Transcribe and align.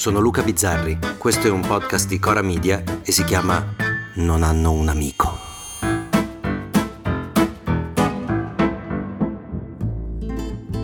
sono 0.00 0.18
Luca 0.18 0.42
Bizzarri, 0.42 0.98
questo 1.18 1.46
è 1.46 1.50
un 1.50 1.60
podcast 1.60 2.08
di 2.08 2.18
Cora 2.18 2.40
Media 2.40 2.82
e 3.02 3.12
si 3.12 3.22
chiama 3.22 3.62
Non 4.14 4.42
hanno 4.42 4.72
un 4.72 4.88
amico. 4.88 5.36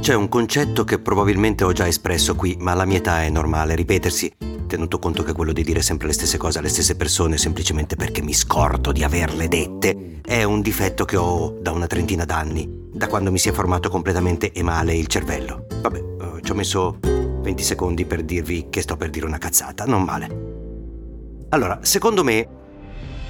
C'è 0.00 0.13
un 0.13 0.29
concetto 0.29 0.85
che 0.85 0.99
probabilmente 0.99 1.64
ho 1.64 1.73
già 1.73 1.87
espresso 1.87 2.35
qui, 2.35 2.59
ma 2.61 2.73
alla 2.73 2.85
mia 2.85 2.99
età 2.99 3.23
è 3.23 3.31
normale 3.31 3.75
ripetersi, 3.75 4.37
tenuto 4.67 4.99
conto 4.99 5.23
che 5.23 5.33
quello 5.33 5.55
di 5.55 5.64
dire 5.64 5.80
sempre 5.80 6.09
le 6.09 6.12
stesse 6.12 6.37
cose 6.37 6.59
alle 6.59 6.69
stesse 6.69 6.95
persone 6.95 7.39
semplicemente 7.39 7.96
perché 7.96 8.21
mi 8.21 8.35
scordo 8.35 8.93
di 8.93 9.03
averle 9.03 9.48
dette 9.48 10.21
è 10.26 10.43
un 10.43 10.61
difetto 10.61 11.07
che 11.07 11.17
ho 11.17 11.57
da 11.59 11.73
una 11.73 11.87
trentina 11.87 12.26
d'anni, 12.26 12.90
da 12.93 13.07
quando 13.07 13.32
mi 13.32 13.39
si 13.39 13.48
è 13.48 13.53
formato 13.53 13.89
completamente 13.89 14.53
e 14.53 14.62
male 14.62 14.95
il 14.95 15.07
cervello. 15.07 15.64
Vabbè, 15.81 15.98
eh, 15.98 16.43
ci 16.43 16.51
ho 16.51 16.54
messo 16.54 17.15
20 17.46 17.63
secondi 17.63 18.05
per 18.07 18.25
dirvi 18.25 18.67
che 18.71 18.82
sto 18.82 18.96
per 18.96 19.09
dire 19.09 19.25
una 19.25 19.39
cazzata, 19.39 19.85
non 19.85 20.03
male. 20.03 21.45
Allora, 21.50 21.79
secondo 21.82 22.25
me, 22.25 22.49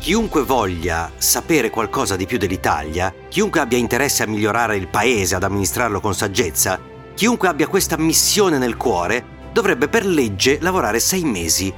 chiunque 0.00 0.42
voglia 0.42 1.12
sapere 1.18 1.68
qualcosa 1.68 2.16
di 2.16 2.24
più 2.24 2.38
dell'Italia, 2.38 3.12
chiunque 3.28 3.60
abbia 3.60 3.76
interesse 3.76 4.22
a 4.22 4.26
migliorare 4.26 4.78
il 4.78 4.88
paese, 4.88 5.34
ad 5.34 5.42
amministrarlo 5.42 6.00
con 6.00 6.14
saggezza, 6.14 6.80
chiunque 7.12 7.48
abbia 7.48 7.66
questa 7.66 7.98
missione 7.98 8.56
nel 8.56 8.78
cuore, 8.78 9.34
dovrebbe 9.52 9.88
per 9.88 10.06
legge 10.06 10.58
lavorare 10.62 10.98
sei 10.98 11.24
mesi 11.24 11.70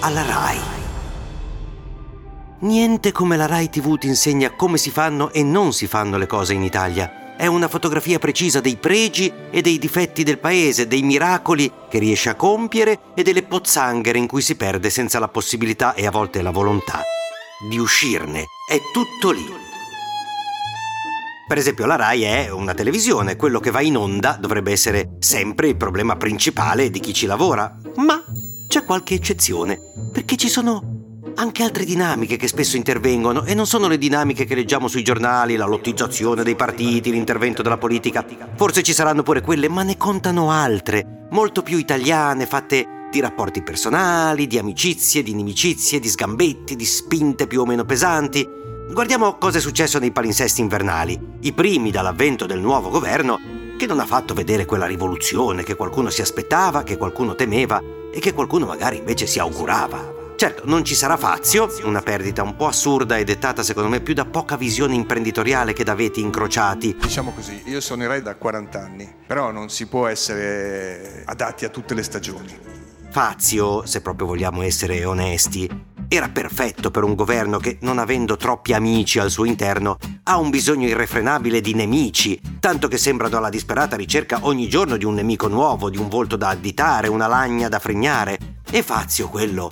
alla 0.00 0.26
RAI. 0.26 0.58
Niente 2.58 3.12
come 3.12 3.38
la 3.38 3.46
RAI 3.46 3.70
TV 3.70 3.96
ti 3.96 4.08
insegna 4.08 4.50
come 4.50 4.76
si 4.76 4.90
fanno 4.90 5.30
e 5.30 5.42
non 5.42 5.72
si 5.72 5.86
fanno 5.86 6.18
le 6.18 6.26
cose 6.26 6.52
in 6.52 6.62
Italia 6.62 7.23
è 7.36 7.46
una 7.46 7.68
fotografia 7.68 8.18
precisa 8.18 8.60
dei 8.60 8.76
pregi 8.76 9.32
e 9.50 9.60
dei 9.60 9.78
difetti 9.78 10.22
del 10.22 10.38
paese, 10.38 10.86
dei 10.86 11.02
miracoli 11.02 11.70
che 11.88 11.98
riesce 11.98 12.30
a 12.30 12.34
compiere 12.34 12.98
e 13.14 13.22
delle 13.22 13.42
pozzanghere 13.42 14.18
in 14.18 14.26
cui 14.26 14.40
si 14.40 14.56
perde 14.56 14.90
senza 14.90 15.18
la 15.18 15.28
possibilità 15.28 15.94
e 15.94 16.06
a 16.06 16.10
volte 16.10 16.42
la 16.42 16.50
volontà 16.50 17.02
di 17.68 17.78
uscirne. 17.78 18.44
È 18.68 18.78
tutto 18.92 19.30
lì. 19.30 19.44
Per 21.46 21.58
esempio 21.58 21.84
la 21.84 21.96
RAI 21.96 22.22
è 22.22 22.50
una 22.50 22.72
televisione, 22.72 23.36
quello 23.36 23.60
che 23.60 23.70
va 23.70 23.82
in 23.82 23.96
onda 23.96 24.38
dovrebbe 24.40 24.72
essere 24.72 25.16
sempre 25.18 25.68
il 25.68 25.76
problema 25.76 26.16
principale 26.16 26.88
di 26.88 27.00
chi 27.00 27.12
ci 27.12 27.26
lavora, 27.26 27.76
ma 27.96 28.24
c'è 28.66 28.82
qualche 28.84 29.14
eccezione, 29.14 29.78
perché 30.10 30.36
ci 30.36 30.48
sono 30.48 30.93
anche 31.36 31.62
altre 31.62 31.84
dinamiche 31.84 32.36
che 32.36 32.48
spesso 32.48 32.76
intervengono 32.76 33.44
e 33.44 33.54
non 33.54 33.66
sono 33.66 33.88
le 33.88 33.98
dinamiche 33.98 34.44
che 34.44 34.54
leggiamo 34.54 34.88
sui 34.88 35.02
giornali, 35.02 35.56
la 35.56 35.66
lottizzazione 35.66 36.42
dei 36.42 36.56
partiti, 36.56 37.10
l'intervento 37.10 37.62
della 37.62 37.78
politica. 37.78 38.24
Forse 38.54 38.82
ci 38.82 38.92
saranno 38.92 39.22
pure 39.22 39.40
quelle, 39.40 39.68
ma 39.68 39.82
ne 39.82 39.96
contano 39.96 40.50
altre, 40.50 41.26
molto 41.30 41.62
più 41.62 41.78
italiane, 41.78 42.46
fatte 42.46 42.86
di 43.10 43.20
rapporti 43.20 43.62
personali, 43.62 44.46
di 44.46 44.58
amicizie, 44.58 45.22
di 45.22 45.32
inimicizie, 45.32 46.00
di 46.00 46.08
sgambetti, 46.08 46.76
di 46.76 46.84
spinte 46.84 47.46
più 47.46 47.60
o 47.60 47.66
meno 47.66 47.84
pesanti. 47.84 48.46
Guardiamo 48.90 49.38
cosa 49.38 49.58
è 49.58 49.60
successo 49.60 49.98
nei 49.98 50.12
palinsesti 50.12 50.60
invernali, 50.60 51.18
i 51.40 51.52
primi 51.52 51.90
dall'avvento 51.90 52.46
del 52.46 52.60
nuovo 52.60 52.90
governo, 52.90 53.38
che 53.76 53.86
non 53.86 53.98
ha 53.98 54.06
fatto 54.06 54.34
vedere 54.34 54.66
quella 54.66 54.86
rivoluzione 54.86 55.62
che 55.62 55.74
qualcuno 55.74 56.10
si 56.10 56.22
aspettava, 56.22 56.84
che 56.84 56.96
qualcuno 56.96 57.34
temeva 57.34 57.80
e 58.12 58.20
che 58.20 58.32
qualcuno 58.32 58.66
magari 58.66 58.98
invece 58.98 59.26
si 59.26 59.38
augurava. 59.38 60.22
Certo, 60.36 60.62
non 60.66 60.84
ci 60.84 60.96
sarà 60.96 61.16
Fazio, 61.16 61.68
una 61.84 62.02
perdita 62.02 62.42
un 62.42 62.56
po' 62.56 62.66
assurda 62.66 63.16
e 63.16 63.24
dettata 63.24 63.62
secondo 63.62 63.88
me 63.88 64.00
più 64.00 64.14
da 64.14 64.24
poca 64.24 64.56
visione 64.56 64.94
imprenditoriale 64.94 65.72
che 65.72 65.84
da 65.84 65.94
veti 65.94 66.20
incrociati. 66.20 66.96
Diciamo 67.00 67.30
così, 67.32 67.62
io 67.66 67.80
suonerei 67.80 68.20
da 68.20 68.34
40 68.34 68.80
anni, 68.80 69.14
però 69.26 69.52
non 69.52 69.70
si 69.70 69.86
può 69.86 70.08
essere 70.08 71.22
adatti 71.24 71.64
a 71.64 71.68
tutte 71.68 71.94
le 71.94 72.02
stagioni. 72.02 72.58
Fazio, 73.10 73.86
se 73.86 74.00
proprio 74.00 74.26
vogliamo 74.26 74.62
essere 74.62 75.04
onesti, 75.04 75.70
era 76.08 76.28
perfetto 76.28 76.90
per 76.90 77.04
un 77.04 77.14
governo 77.14 77.58
che, 77.58 77.78
non 77.82 77.98
avendo 77.98 78.36
troppi 78.36 78.72
amici 78.72 79.20
al 79.20 79.30
suo 79.30 79.44
interno, 79.44 79.98
ha 80.24 80.36
un 80.36 80.50
bisogno 80.50 80.88
irrefrenabile 80.88 81.60
di 81.60 81.74
nemici, 81.74 82.40
tanto 82.58 82.88
che 82.88 82.98
sembrano 82.98 83.36
alla 83.36 83.50
disperata 83.50 83.94
ricerca 83.94 84.40
ogni 84.42 84.68
giorno 84.68 84.96
di 84.96 85.04
un 85.04 85.14
nemico 85.14 85.46
nuovo, 85.46 85.90
di 85.90 85.96
un 85.96 86.08
volto 86.08 86.34
da 86.34 86.48
additare, 86.48 87.06
una 87.06 87.28
lagna 87.28 87.68
da 87.68 87.78
fregnare. 87.78 88.38
E 88.68 88.82
Fazio 88.82 89.28
quello 89.28 89.70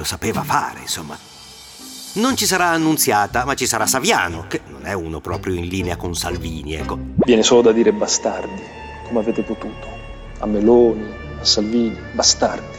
lo 0.00 0.04
sapeva 0.04 0.42
fare, 0.42 0.80
insomma. 0.80 1.16
Non 2.14 2.34
ci 2.34 2.46
sarà 2.46 2.68
Annunziata, 2.68 3.44
ma 3.44 3.54
ci 3.54 3.66
sarà 3.66 3.86
Saviano, 3.86 4.46
che 4.48 4.62
non 4.66 4.86
è 4.86 4.94
uno 4.94 5.20
proprio 5.20 5.54
in 5.54 5.66
linea 5.68 5.96
con 5.96 6.14
Salvini, 6.14 6.74
ecco. 6.74 6.98
Viene 7.16 7.42
solo 7.42 7.60
da 7.60 7.72
dire 7.72 7.92
bastardi, 7.92 8.62
come 9.06 9.20
avete 9.20 9.42
potuto. 9.42 9.86
A 10.38 10.46
Meloni, 10.46 11.06
a 11.38 11.44
Salvini, 11.44 11.96
bastardi. 12.12 12.69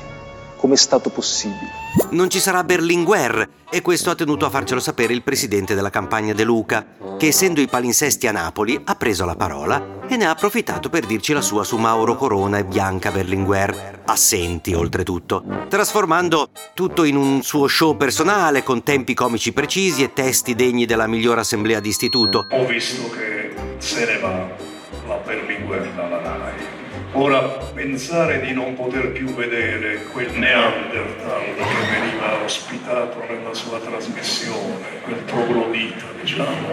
Come 0.61 0.75
è 0.75 0.77
stato 0.77 1.09
possibile? 1.09 1.72
Non 2.11 2.29
ci 2.29 2.39
sarà 2.39 2.63
Berlinguer 2.63 3.49
e 3.67 3.81
questo 3.81 4.11
ha 4.11 4.16
tenuto 4.16 4.45
a 4.45 4.51
farcelo 4.51 4.79
sapere 4.79 5.11
il 5.11 5.23
presidente 5.23 5.73
della 5.73 5.89
campagna 5.89 6.33
De 6.33 6.44
Luca, 6.44 6.85
che 7.17 7.25
essendo 7.25 7.61
i 7.61 7.67
palinsesti 7.67 8.27
a 8.27 8.31
Napoli 8.31 8.79
ha 8.85 8.94
preso 8.94 9.25
la 9.25 9.35
parola 9.35 10.01
e 10.07 10.17
ne 10.17 10.27
ha 10.27 10.29
approfittato 10.29 10.89
per 10.89 11.07
dirci 11.07 11.33
la 11.33 11.41
sua 11.41 11.63
su 11.63 11.77
Mauro 11.77 12.16
Corona 12.16 12.59
e 12.59 12.66
Bianca 12.66 13.09
Berlinguer, 13.09 14.03
assenti 14.05 14.75
oltretutto, 14.75 15.44
trasformando 15.67 16.49
tutto 16.75 17.05
in 17.05 17.16
un 17.16 17.41
suo 17.41 17.67
show 17.67 17.97
personale 17.97 18.61
con 18.61 18.83
tempi 18.83 19.16
comici 19.16 19.53
precisi 19.53 20.03
e 20.03 20.13
testi 20.13 20.53
degni 20.53 20.85
della 20.85 21.07
migliore 21.07 21.39
assemblea 21.39 21.79
d'istituto. 21.79 22.45
Ho 22.51 22.67
visto 22.67 23.09
che 23.09 23.55
se 23.79 24.05
ne 24.05 24.19
va 24.19 24.69
la 25.07 25.16
Berlinguer 25.16 25.91
dalla 25.94 26.22
RAI 26.22 26.81
Ora 27.13 27.41
pensare 27.74 28.40
di 28.40 28.53
non 28.53 28.74
poter 28.74 29.12
più 29.12 29.34
vedere 29.34 30.06
quel 30.13 30.31
Neanderthal 30.31 31.44
che 31.56 32.00
veniva 32.00 32.41
ospitato 32.41 33.19
nella 33.28 33.53
sua 33.53 33.79
trasmissione, 33.79 35.02
quel 35.03 35.25
troglodita, 35.25 36.06
diciamo. 36.22 36.69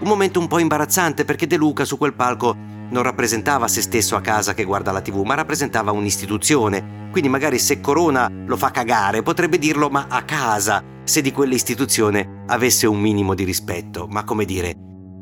Un 0.00 0.08
momento 0.08 0.38
un 0.38 0.48
po' 0.48 0.58
imbarazzante 0.58 1.24
perché 1.24 1.46
De 1.46 1.56
Luca 1.56 1.86
su 1.86 1.96
quel 1.96 2.12
palco 2.12 2.54
non 2.90 3.02
rappresentava 3.02 3.68
se 3.68 3.80
stesso 3.80 4.16
a 4.16 4.20
casa 4.20 4.52
che 4.52 4.64
guarda 4.64 4.92
la 4.92 5.00
TV, 5.00 5.22
ma 5.24 5.34
rappresentava 5.34 5.92
un'istituzione. 5.92 7.08
Quindi 7.10 7.30
magari 7.30 7.58
se 7.58 7.80
Corona 7.80 8.30
lo 8.30 8.56
fa 8.58 8.70
cagare, 8.70 9.22
potrebbe 9.22 9.56
dirlo 9.56 9.88
ma 9.88 10.08
a 10.10 10.24
casa, 10.24 10.84
se 11.04 11.22
di 11.22 11.32
quell'istituzione 11.32 12.42
avesse 12.48 12.86
un 12.86 13.00
minimo 13.00 13.34
di 13.34 13.44
rispetto. 13.44 14.06
Ma 14.10 14.24
come 14.24 14.44
dire, 14.44 14.74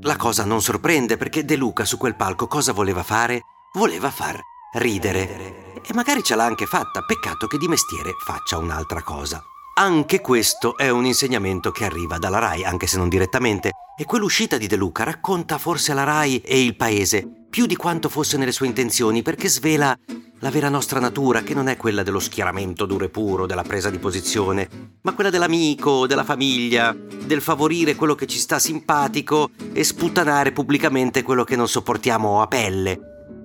la 0.03 0.17
cosa 0.17 0.45
non 0.45 0.63
sorprende 0.63 1.17
perché 1.17 1.45
De 1.45 1.57
Luca 1.57 1.85
su 1.85 1.99
quel 1.99 2.17
palco 2.17 2.47
cosa 2.47 2.73
voleva 2.73 3.03
fare? 3.03 3.43
voleva 3.73 4.11
far 4.11 4.41
ridere. 4.75 5.75
E 5.87 5.95
magari 5.95 6.23
ce 6.23 6.35
l'ha 6.35 6.45
anche 6.45 6.67
fatta, 6.67 7.03
peccato 7.03 7.47
che 7.47 7.59
di 7.59 7.69
mestiere 7.69 8.13
faccia 8.25 8.59
un'altra 8.59 9.03
cosa. 9.03 9.43
Anche 9.75 10.21
questo 10.21 10.77
è 10.77 10.91
un 10.91 11.05
insegnamento 11.05 11.71
che 11.71 11.85
arriva 11.85 12.19
dalla 12.19 12.39
RAI, 12.39 12.65
anche 12.65 12.87
se 12.87 12.99
non 12.99 13.09
direttamente, 13.09 13.71
e 13.97 14.05
quell'uscita 14.05 14.59
di 14.59 14.67
De 14.67 14.77
Luca 14.77 15.05
racconta 15.05 15.59
forse 15.59 15.95
la 15.95 16.05
RAI 16.05 16.41
e 16.41 16.63
il 16.63 16.77
paese 16.77 17.27
più 17.49 17.67
di 17.67 17.77
quanto 17.77 18.09
fosse 18.09 18.37
nelle 18.37 18.53
sue 18.53 18.67
intenzioni, 18.67 19.23
perché 19.23 19.49
svela 19.49 19.97
la 20.43 20.51
vera 20.51 20.71
nostra 20.71 21.01
natura, 21.01 21.43
che 21.43 21.53
non 21.53 21.69
è 21.69 21.77
quella 21.77 22.03
dello 22.03 22.19
schieramento 22.19 22.87
duro 22.87 23.05
e 23.05 23.11
puro, 23.11 23.47
della 23.47 23.63
presa 23.63 23.91
di 23.91 23.99
posizione, 23.99 24.69
ma 25.03 25.13
quella 25.13 25.29
dell'amico, 25.29 26.07
della 26.07 26.25
famiglia, 26.25 26.97
del 26.97 27.43
favorire 27.43 27.95
quello 27.95 28.15
che 28.15 28.27
ci 28.27 28.39
sta 28.39 28.59
simpatico 28.59 29.51
e 29.73 29.85
sputtanare 29.85 30.53
pubblicamente 30.53 31.23
quello 31.23 31.45
che 31.45 31.57
non 31.57 31.69
sopportiamo 31.69 32.41
a 32.41 32.47
pelle. 32.47 33.01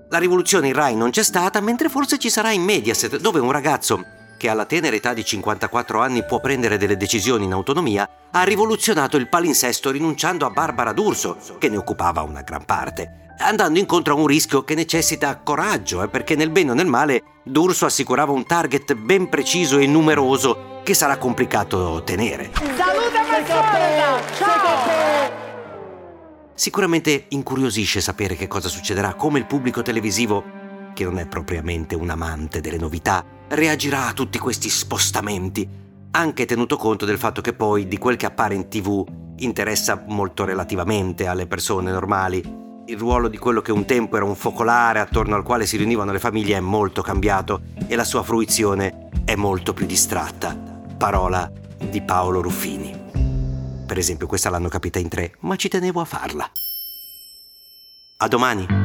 La 0.09 0.19
rivoluzione 0.19 0.67
in 0.67 0.73
Rai 0.73 0.95
non 0.95 1.09
c'è 1.09 1.23
stata, 1.23 1.59
mentre 1.59 1.89
forse 1.89 2.17
ci 2.17 2.29
sarà 2.29 2.51
in 2.51 2.63
Mediaset, 2.63 3.17
dove 3.17 3.39
un 3.39 3.51
ragazzo 3.51 4.01
che 4.37 4.47
alla 4.47 4.65
tenera 4.65 4.95
età 4.95 5.13
di 5.13 5.25
54 5.25 5.99
anni 5.99 6.23
può 6.23 6.39
prendere 6.39 6.77
delle 6.77 6.97
decisioni 6.97 7.43
in 7.43 7.53
autonomia, 7.53 8.07
ha 8.31 8.43
rivoluzionato 8.43 9.17
il 9.17 9.27
palinsesto 9.27 9.91
rinunciando 9.91 10.45
a 10.45 10.49
Barbara 10.49 10.93
D'Urso, 10.93 11.37
che 11.57 11.67
ne 11.67 11.77
occupava 11.77 12.21
una 12.21 12.41
gran 12.41 12.63
parte, 12.63 13.24
andando 13.37 13.79
incontro 13.79 14.13
a 14.13 14.17
un 14.17 14.27
rischio 14.27 14.63
che 14.63 14.75
necessita 14.75 15.37
coraggio, 15.37 16.03
eh, 16.03 16.07
perché 16.07 16.35
nel 16.35 16.49
bene 16.49 16.71
o 16.71 16.73
nel 16.73 16.87
male 16.87 17.23
D'Urso 17.43 17.85
assicurava 17.85 18.31
un 18.31 18.45
target 18.45 18.95
ben 18.95 19.29
preciso 19.29 19.77
e 19.77 19.85
numeroso 19.85 20.81
che 20.83 20.93
sarà 20.93 21.17
complicato 21.17 22.01
tenere. 22.03 22.51
Salute 22.53 23.21
Mazzola! 23.29 24.21
Ciao! 24.37 25.43
Sicuramente 26.55 27.25
incuriosisce 27.29 28.01
sapere 28.01 28.35
che 28.35 28.47
cosa 28.47 28.69
succederà, 28.69 29.13
come 29.13 29.39
il 29.39 29.45
pubblico 29.45 29.81
televisivo, 29.81 30.43
che 30.93 31.03
non 31.03 31.19
è 31.19 31.27
propriamente 31.27 31.95
un 31.95 32.09
amante 32.09 32.61
delle 32.61 32.77
novità, 32.77 33.23
reagirà 33.49 34.07
a 34.07 34.13
tutti 34.13 34.39
questi 34.39 34.69
spostamenti, 34.69 35.67
anche 36.11 36.45
tenuto 36.45 36.77
conto 36.77 37.05
del 37.05 37.17
fatto 37.17 37.41
che 37.41 37.53
poi 37.53 37.87
di 37.87 37.97
quel 37.97 38.15
che 38.15 38.25
appare 38.25 38.55
in 38.55 38.69
tv 38.69 39.05
interessa 39.37 40.05
molto 40.07 40.45
relativamente 40.45 41.27
alle 41.27 41.45
persone 41.45 41.91
normali. 41.91 42.64
Il 42.87 42.99
ruolo 42.99 43.29
di 43.29 43.39
quello 43.39 43.61
che 43.61 43.71
un 43.71 43.83
tempo 43.85 44.15
era 44.15 44.25
un 44.25 44.35
focolare 44.35 44.99
attorno 44.99 45.33
al 45.33 45.41
quale 45.41 45.65
si 45.65 45.75
riunivano 45.75 46.11
le 46.11 46.19
famiglie 46.19 46.57
è 46.57 46.59
molto 46.59 47.01
cambiato 47.01 47.61
e 47.87 47.95
la 47.95 48.03
sua 48.03 48.21
fruizione 48.21 49.09
è 49.25 49.33
molto 49.33 49.73
più 49.73 49.87
distratta. 49.87 50.55
Parola 50.95 51.51
di 51.79 52.01
Paolo 52.03 52.41
Ruffini. 52.41 52.95
Per 53.87 53.97
esempio, 53.97 54.27
questa 54.27 54.51
l'hanno 54.51 54.69
capita 54.69 54.99
in 54.99 55.09
tre, 55.09 55.33
ma 55.39 55.55
ci 55.55 55.67
tenevo 55.67 55.99
a 55.99 56.05
farla. 56.05 56.47
A 58.17 58.27
domani! 58.27 58.84